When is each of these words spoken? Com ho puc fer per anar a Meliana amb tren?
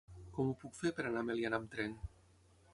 Com 0.37 0.47
ho 0.51 0.55
puc 0.63 0.73
fer 0.79 0.93
per 1.01 1.05
anar 1.11 1.23
a 1.25 1.29
Meliana 1.29 1.61
amb 1.61 1.71
tren? 1.77 1.97